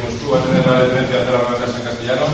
Digamos, 0.00 0.20
tú 0.20 0.30
vas 0.30 0.40
a 0.40 0.46
tener 0.46 0.66
la 0.66 0.86
tendencia 0.86 1.16
a 1.16 1.22
hacer 1.22 1.34
algunas 1.34 1.58
clases 1.58 1.76
en 1.76 1.84
castellano. 1.84 2.26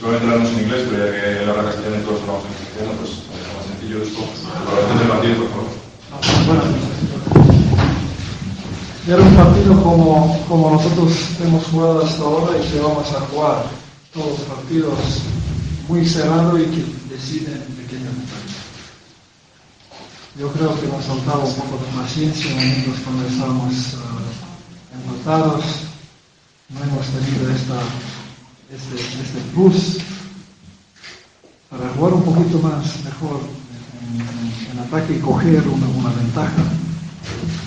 Voy 0.00 0.14
a 0.14 0.18
entrarnos 0.18 0.50
en 0.50 0.58
inglés, 0.62 0.86
pero 0.88 1.04
ya 1.04 1.10
que 1.10 1.42
él 1.42 1.50
habla 1.50 1.64
castellano 1.64 1.96
y 1.98 2.04
todos 2.06 2.20
hablamos 2.22 2.44
en 2.46 2.54
castellano, 2.54 2.92
pues 2.98 3.10
es 3.10 3.48
más 3.50 3.64
sencillo 3.66 3.98
esto. 4.02 4.20
Colaboración 4.62 4.98
de 4.98 5.06
Matías, 5.10 5.38
por 5.38 5.50
favor. 5.50 5.70
Bueno, 6.46 6.62
era 9.08 9.22
un 9.22 9.34
partido 9.36 9.82
como, 9.82 10.44
como 10.48 10.70
nosotros 10.70 11.12
hemos 11.40 11.64
jugado 11.66 12.04
hasta 12.04 12.22
ahora 12.22 12.58
y 12.58 12.68
que 12.68 12.80
vamos 12.80 13.10
a 13.10 13.20
jugar 13.26 13.64
todos 14.12 14.38
los 14.38 14.40
partidos 14.40 14.94
muy 15.88 16.06
cerrado 16.06 16.58
y 16.58 16.64
que 16.64 16.84
deciden 17.08 17.64
en 17.66 17.74
pequeños 17.74 18.12
detalles. 18.14 18.58
Yo 20.38 20.52
creo 20.52 20.78
que 20.80 20.86
nos 20.86 21.04
faltaba 21.04 21.42
un 21.42 21.54
poco 21.54 21.82
de 21.82 22.00
paciencia 22.00 22.50
en 22.50 22.56
momentos 22.56 23.00
cuando 23.02 23.26
estábamos 23.26 23.74
empatados. 24.92 25.87
No 26.70 26.84
hemos 26.84 27.06
tenido 27.06 27.48
esta, 27.50 27.80
este, 28.68 29.00
este 29.00 29.40
plus 29.54 29.98
para 31.70 31.88
jugar 31.94 32.12
un 32.12 32.22
poquito 32.24 32.58
más 32.58 33.04
mejor 33.04 33.40
en, 34.72 34.78
ataque 34.78 35.16
y 35.16 35.20
coger 35.20 35.66
una, 35.66 35.86
una 35.88 36.10
ventaja. 36.10 36.62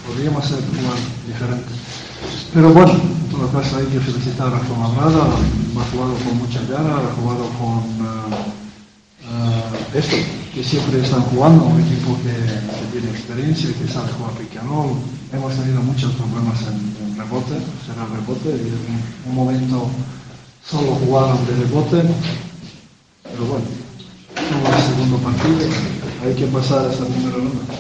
Podríamos 0.08 0.45
ser 0.45 0.59
jugar 0.59 0.97
diferente. 1.25 1.71
Pero 2.53 2.73
bueno, 2.73 2.91
en 2.93 3.30
todo 3.31 3.52
caso 3.52 3.77
hay 3.77 3.85
que 3.88 3.99
felicitar 3.99 4.47
a 4.47 4.52
Rafa 4.52 4.77
Labrada, 4.77 5.23
ha 5.23 5.91
jugado 5.91 6.13
con 6.23 6.38
mucha 6.38 6.61
gana, 6.69 6.97
ha 6.97 7.15
jugado 7.15 7.49
con 7.58 8.05
ah, 8.05 8.27
ah, 9.31 9.97
esto, 9.97 10.15
que 10.53 10.63
siempre 10.63 11.02
están 11.02 11.23
jugando, 11.23 11.65
un 11.65 11.81
equipo 11.81 12.17
que, 12.21 12.91
tiene 12.91 13.09
experiencia, 13.09 13.69
que 13.73 13.91
sabe 13.91 14.11
jugar 14.11 14.33
roll. 14.67 14.97
Hemos 15.33 15.55
tenido 15.55 15.81
muchos 15.81 16.13
problemas 16.13 16.61
en 16.67 17.11
rebote, 18.05 18.44
será 18.44 18.55
rebote, 18.55 18.61
en 18.61 19.30
un 19.30 19.35
momento 19.35 19.89
solo 20.66 20.95
jugaron 20.95 21.45
de 21.45 21.53
rebote, 21.53 22.03
pero 23.23 23.45
bueno, 23.45 23.66
como 24.35 24.75
el 24.75 24.81
segundo 24.83 25.17
partido, 25.17 25.69
hay 26.23 26.35
que 26.35 26.45
pasar 26.47 26.85
a 26.85 26.91
esta 26.91 27.05
primera 27.05 27.35
ronda. 27.35 27.75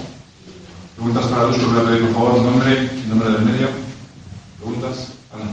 Preguntas 0.95 1.25
para 1.25 1.43
los 1.43 1.73
voy 1.73 1.79
a 1.79 1.89
pedir, 1.89 2.05
por 2.07 2.13
favor, 2.13 2.39
un 2.39 2.45
nombre 2.45 2.89
y 2.93 3.09
nombre 3.09 3.29
del 3.31 3.41
medio. 3.41 3.69
Preguntas. 4.57 5.07
Ana. 5.33 5.45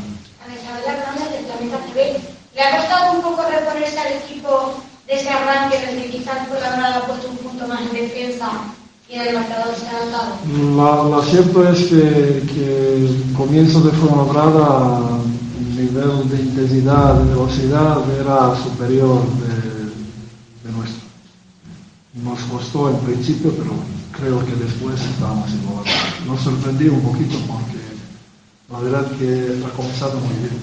Ana 0.45 0.55
Isabel 0.55 0.85
Hernández 0.85 1.31
del 1.33 1.45
Planeta 1.45 1.79
TV. 1.87 2.21
¿Le 2.55 2.63
ha 2.63 2.77
costado 2.77 3.13
un 3.13 3.23
poco 3.23 3.49
reponerse 3.49 3.99
al 3.99 4.13
equipo 4.15 4.83
de 5.07 5.15
ese 5.15 5.31
arranque 5.31 5.83
en 5.83 5.89
el 5.89 6.03
que 6.03 6.11
quizás 6.11 6.47
por 6.49 6.61
la 6.61 6.97
ha 6.97 7.07
puesto 7.07 7.29
un 7.31 7.39
punto 7.39 7.67
más 7.67 7.81
en 7.81 7.93
defensa 7.93 8.51
y 9.09 9.15
en 9.15 9.21
el 9.29 9.35
marcador 9.35 9.75
se 9.75 9.87
ha 9.89 10.05
notado? 10.05 11.11
Lo 11.11 11.23
cierto 11.23 11.69
es 11.69 11.79
que, 11.87 12.43
que 12.53 12.95
el 12.97 13.33
comienzo 13.37 13.81
de 13.81 13.91
Fuenlabrada, 13.93 15.21
el 15.59 15.77
nivel 15.77 16.29
de 16.29 16.43
intensidad, 16.43 17.15
de 17.15 17.31
velocidad, 17.31 17.99
era 18.21 18.55
superior 18.63 19.23
de, 19.41 20.69
de 20.69 20.77
nuestro. 20.77 21.03
Nos 22.23 22.41
costó 22.41 22.91
en 22.91 22.99
principio, 22.99 23.53
pero 23.53 23.73
creo 24.13 24.45
que 24.45 24.55
después 24.63 25.01
estábamos 25.01 25.49
igual. 25.53 25.85
Nos 26.27 26.41
sorprendió 26.41 26.93
un 26.93 27.03
poquito 27.03 27.39
porque 27.47 27.79
la 28.71 28.81
verdad 28.81 29.11
que 29.19 29.65
ha 29.65 29.71
comenzado 29.71 30.19
muy 30.21 30.35
bien. 30.37 30.61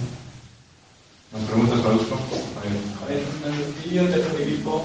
¿Más 1.33 1.41
preguntas 1.43 1.79
para 1.79 1.95
Luzco? 1.95 2.17
Javier. 2.61 2.81
A 3.01 3.05
ver, 3.07 3.23
el 3.55 3.89
vídeo 3.89 4.03
de 4.07 4.19
tu 4.19 4.37
equipo, 4.37 4.83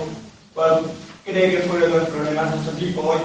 ¿cuál 0.55 0.83
cree 1.25 1.51
que 1.51 1.69
fueron 1.69 1.91
los 1.91 2.09
problemas 2.09 2.53
de 2.53 2.65
su 2.65 2.77
equipo 2.77 3.03
hoy 3.03 3.19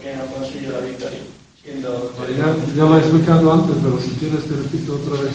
qué 0.00 0.16
no 0.16 0.26
consiguió 0.26 0.72
la 0.72 0.80
victoria? 0.80 1.20
Siendo 1.62 2.12
Ya, 2.36 2.74
ya 2.74 2.84
lo 2.84 2.96
he 2.96 3.00
explicado 3.00 3.52
antes, 3.52 3.76
pero 3.82 4.00
si 4.00 4.10
quieres 4.10 4.44
te 4.44 4.56
repito 4.56 4.94
otra 4.94 5.22
vez. 5.22 5.34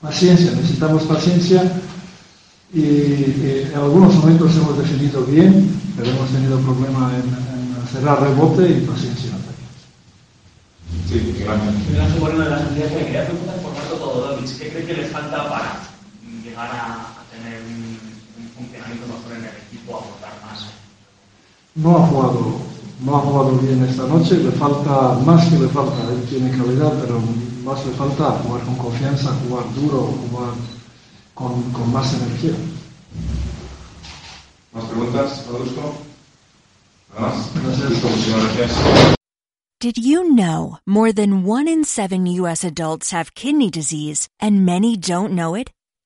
Paciencia, 0.00 0.50
necesitamos 0.52 1.02
paciencia 1.04 1.62
y, 2.72 2.80
eh, 2.82 3.68
en 3.70 3.74
algunos 3.78 4.14
momentos 4.14 4.54
hemos 4.56 4.78
definido 4.78 5.24
bien, 5.24 5.80
pero 5.96 6.10
hemos 6.10 6.30
tenido 6.30 6.58
problema 6.60 7.12
en, 7.14 7.28
en 7.28 7.88
cerrar 7.92 8.20
rebote 8.20 8.68
y 8.68 8.80
paciencia. 8.86 9.30
Sí, 11.08 11.44
Moreno 12.18 12.44
de 12.44 12.50
la 12.50 12.68
que 12.74 13.04
quería 13.04 13.26
preguntar 13.26 13.56
por 13.56 13.72
Marco 13.74 13.96
Todorovic. 13.96 14.58
¿Qué 14.58 14.68
cree 14.70 14.86
que 14.86 14.94
le 14.94 15.06
falta 15.06 15.48
para 15.48 15.80
llegar 16.42 16.70
a, 16.70 17.20
a 17.20 17.22
tener 17.30 17.60
un, 17.62 17.98
un 18.42 18.48
funcionamiento 18.56 19.06
mejor 19.06 19.32
en 19.36 19.44
el 19.44 19.56
equipo, 19.68 19.96
a 19.96 20.00
aportar 20.00 20.32
más? 20.44 20.66
No 21.76 21.96
ha 21.96 22.06
jugado, 22.06 22.56
no 23.04 23.16
ha 23.16 23.20
jugado 23.20 23.58
bien 23.58 23.82
esta 23.82 24.06
noche, 24.06 24.36
le 24.36 24.52
falta 24.52 25.18
más 25.26 25.48
que 25.48 25.58
le 25.58 25.68
falta, 25.68 25.96
él 26.12 26.24
tiene 26.28 26.50
calidad, 26.56 26.92
pero 27.00 27.20
más 27.64 27.84
le 27.84 27.92
falta 27.92 28.30
jugar 28.42 28.62
con 28.62 28.76
confianza, 28.76 29.34
jugar 29.48 29.64
duro, 29.74 30.14
jugar 30.30 30.50
con, 31.34 31.62
con 31.72 31.92
más 31.92 32.14
energía. 32.14 32.52
¿Más 34.72 34.84
preguntas 34.84 35.44
para 35.46 35.58
Luzco? 35.64 35.94
Nada 37.14 37.28
más. 37.28 37.50
Gracias. 37.54 37.90
Luzco, 37.90 38.08
muchísimas 38.08 38.56
gracias. 38.56 39.14
Did 39.80 39.98
you 39.98 40.32
know 40.32 40.78
more 40.86 41.12
than 41.12 41.44
one 41.44 41.68
in 41.68 41.84
seven 41.84 42.26
U.S. 42.40 42.64
adults 42.64 43.10
have 43.10 43.34
kidney 43.34 43.68
disease 43.68 44.28
and 44.40 44.64
many 44.64 44.96
don't 44.96 45.32
know 45.34 45.54
it? 45.54 45.73